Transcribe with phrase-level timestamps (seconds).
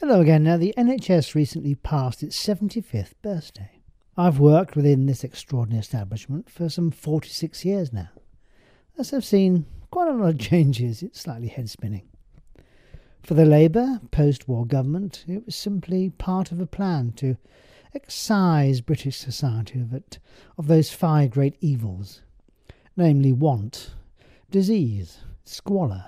[0.00, 0.44] Hello again.
[0.44, 3.80] Now, the NHS recently passed its 75th birthday.
[4.16, 8.10] I've worked within this extraordinary establishment for some 46 years now.
[8.96, 12.08] As I've seen quite a lot of changes, it's slightly head spinning.
[13.24, 17.36] For the Labour post war government, it was simply part of a plan to
[17.92, 20.20] excise British society of, it,
[20.56, 22.22] of those five great evils
[22.96, 23.94] namely want,
[24.48, 26.04] disease, squalor,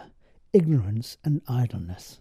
[0.53, 2.21] ignorance, and idleness.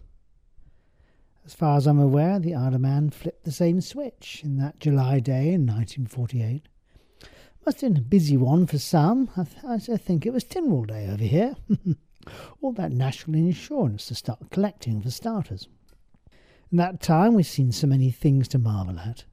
[1.50, 4.78] As far as I'm aware, the Isle of Man flipped the same switch in that
[4.78, 6.68] July day in 1948.
[7.66, 9.28] Must have been a busy one for some.
[9.36, 9.42] I,
[9.76, 11.56] th- I think it was Tynwald Day over here.
[12.62, 15.66] All that national insurance to start collecting for starters.
[16.70, 19.24] In that time, we've seen so many things to marvel at.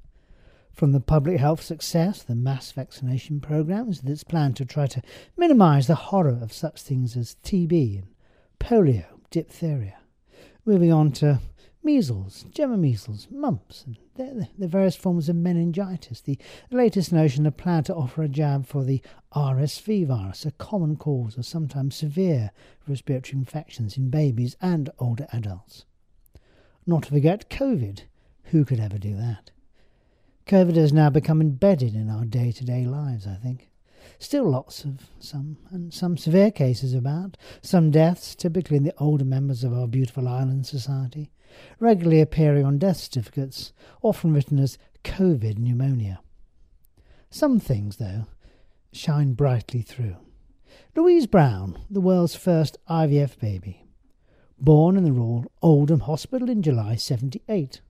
[0.73, 5.03] From the public health success, the mass vaccination programs that's planned to try to
[5.37, 8.07] minimise the horror of such things as TB and
[8.59, 9.99] polio, diphtheria.
[10.65, 11.41] Moving on to
[11.87, 16.19] measles, German measles, mumps, and the, the, various forms of meningitis.
[16.19, 16.37] The
[16.69, 19.01] latest notion of plan to offer a jab for the
[19.33, 22.51] RSV virus, a common cause of sometimes severe
[22.89, 25.85] respiratory infections in babies and older adults.
[26.85, 28.01] Not to forget COVID.
[28.51, 29.51] Who could ever do that?
[30.45, 33.69] COVID has now become embedded in our day to day lives, I think.
[34.19, 39.25] Still lots of some, and some severe cases about, some deaths, typically in the older
[39.25, 41.31] members of our beautiful island society,
[41.79, 46.19] regularly appearing on death certificates, often written as COVID pneumonia.
[47.29, 48.27] Some things, though,
[48.91, 50.17] shine brightly through.
[50.95, 53.85] Louise Brown, the world's first IVF baby,
[54.59, 57.81] born in the Royal Oldham Hospital in July 78,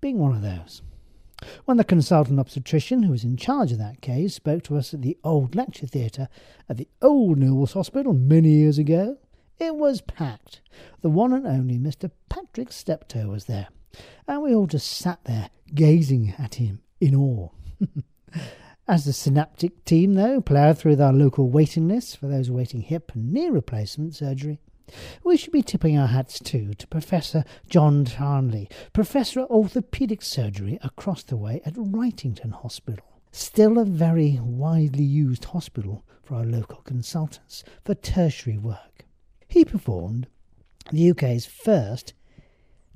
[0.00, 0.82] being one of those.
[1.64, 5.02] When the consultant obstetrician who was in charge of that case spoke to us at
[5.02, 6.28] the old lecture theatre
[6.68, 9.18] at the old Noble's Hospital many years ago,
[9.58, 10.60] it was packed.
[11.00, 12.10] The one and only Mr.
[12.28, 13.68] Patrick Steptoe was there,
[14.28, 17.48] and we all just sat there gazing at him in awe.
[18.88, 23.10] As the synaptic team, though, ploughed through our local waiting lists for those awaiting hip
[23.14, 24.60] and knee replacement surgery,
[25.24, 30.78] we should be tipping our hats too to Professor John Charnley, Professor of Orthopaedic Surgery
[30.82, 33.04] across the way at Wrightington Hospital.
[33.32, 39.05] Still a very widely used hospital for our local consultants for tertiary work.
[39.56, 40.26] He performed
[40.92, 42.12] the UK's first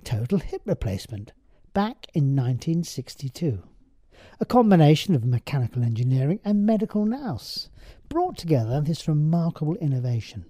[0.04, 1.32] total hip replacement
[1.72, 3.62] back in 1962.
[4.40, 7.70] A combination of mechanical engineering and medical nous
[8.10, 10.44] brought together this remarkable innovation.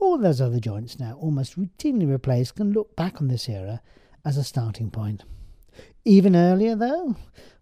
[0.00, 3.82] All those other joints now almost routinely replaced can look back on this era
[4.24, 5.24] as a starting point.
[6.06, 7.14] Even earlier, though,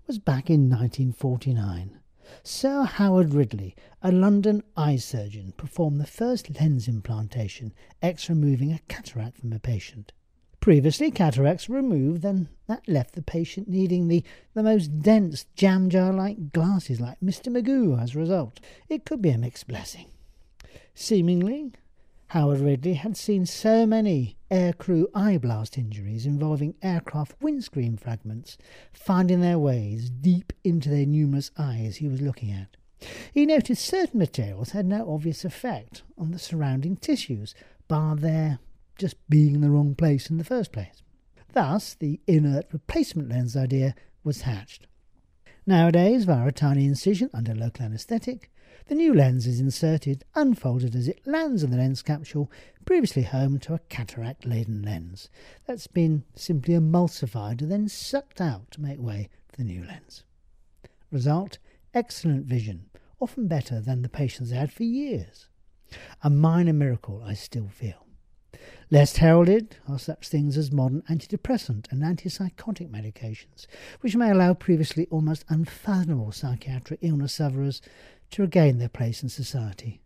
[0.07, 1.99] was back in 1949.
[2.43, 7.73] Sir Harold Ridley, a London eye surgeon, performed the first lens implantation,
[8.03, 10.13] X removing a cataract from a patient.
[10.61, 14.25] Previously, cataracts were removed, then that left the patient needing the,
[14.55, 17.53] the most dense jam jar like glasses like Mr.
[17.53, 18.61] Magoo as a result.
[18.89, 20.07] It could be a mixed blessing.
[20.95, 21.73] Seemingly,
[22.33, 28.59] Harold Ridley had seen so many aircrew eye blast injuries involving aircraft windscreen fragments
[28.93, 32.77] finding their ways deep into their numerous eyes he was looking at.
[33.33, 37.55] He noticed certain materials had no obvious effect on the surrounding tissues,
[37.87, 38.59] bar their
[38.99, 41.03] just being in the wrong place in the first place.
[41.55, 44.88] Thus, the inert replacement lens idea was hatched.
[45.69, 48.51] Nowadays, via a tiny incision under local anaesthetic,
[48.87, 52.51] the new lens is inserted, unfolded as it lands in the lens capsule,
[52.87, 55.29] previously home to a cataract laden lens
[55.67, 60.25] that's been simply emulsified and then sucked out to make way for the new lens.
[61.11, 61.59] Result
[61.93, 62.87] excellent vision,
[63.21, 65.51] often better than the patients had for years.
[66.23, 68.08] A minor miracle, I still feel.
[68.91, 73.67] Less heralded are such things as modern antidepressant and antipsychotic medications,
[74.01, 77.83] which may allow previously almost unfathomable psychiatric illness sufferers
[78.31, 80.01] to regain their place in society.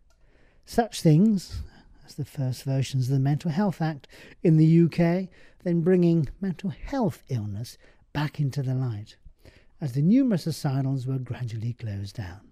[0.65, 1.61] Such things
[2.05, 4.05] as the first versions of the Mental Health Act
[4.41, 5.29] in the UK,
[5.63, 7.77] then bringing mental health illness
[8.11, 9.15] back into the light,
[9.79, 12.51] as the numerous asylums were gradually closed down.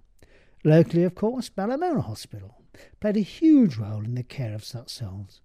[0.63, 2.61] Locally, of course, Ballamona Hospital
[3.01, 5.41] played a huge role in the care of such souls.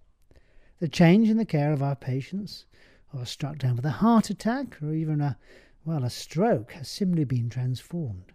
[0.79, 2.65] The change in the care of our patients
[3.07, 5.37] who are struck down with a heart attack or even a,
[5.83, 8.31] well, a stroke has similarly been transformed.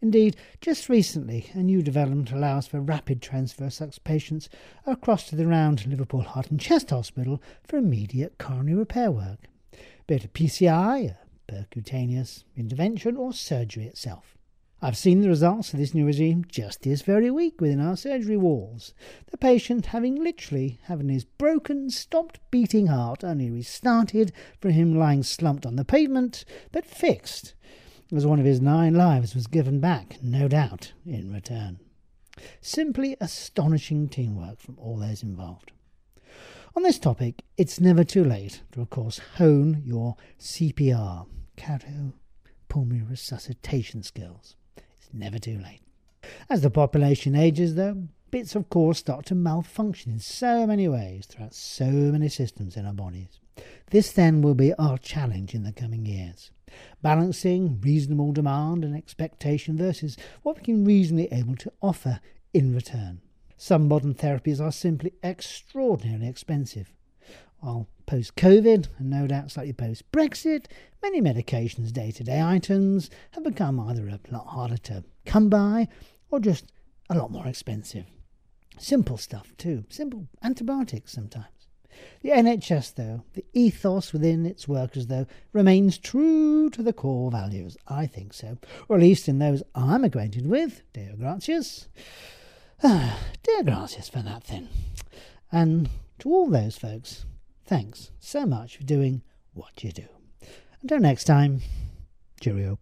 [0.00, 4.48] Indeed, just recently, a new development allows for rapid transfer of such patients
[4.86, 9.48] across to the Round Liverpool Heart and Chest Hospital for immediate coronary repair work,
[10.06, 14.38] be it a PCI, a percutaneous intervention, or surgery itself.
[14.84, 18.36] I've seen the results of this new regime just this very week within our surgery
[18.36, 18.92] walls.
[19.30, 25.22] The patient having literally having his broken, stopped beating heart only restarted from him lying
[25.22, 27.54] slumped on the pavement, but fixed,
[28.14, 31.80] as one of his nine lives was given back, no doubt, in return.
[32.60, 35.72] Simply astonishing teamwork from all those involved.
[36.76, 41.26] On this topic, it's never too late to, of course, hone your CPR,
[41.56, 44.56] cardiopulmonary resuscitation skills.
[45.14, 45.80] Never too late.
[46.50, 51.26] As the population ages, though, bits of course start to malfunction in so many ways
[51.26, 53.38] throughout so many systems in our bodies.
[53.90, 56.50] This then will be our challenge in the coming years.
[57.00, 62.18] Balancing reasonable demand and expectation versus what we can reasonably able to offer
[62.52, 63.20] in return.
[63.56, 66.92] Some modern therapies are simply extraordinarily expensive,
[67.60, 70.66] while post COVID, and no doubt slightly post Brexit,
[71.02, 75.88] many medications, day to day items, have become either a lot harder to come by
[76.30, 76.70] or just
[77.10, 78.06] a lot more expensive.
[78.78, 79.82] Simple stuff, too.
[79.88, 81.48] Simple antibiotics sometimes.
[82.22, 87.76] The NHS, though, the ethos within its workers, though, remains true to the core values.
[87.88, 88.58] I think so.
[88.88, 90.82] Or at least in those I'm acquainted with.
[90.92, 91.88] Deo gratias.
[92.80, 94.68] Ah, Deo gratias for that, then.
[95.50, 95.90] And
[96.20, 97.24] to all those folks,
[97.66, 99.22] Thanks so much for doing
[99.52, 100.06] what you do.
[100.82, 101.62] Until next time,
[102.40, 102.78] cheerio.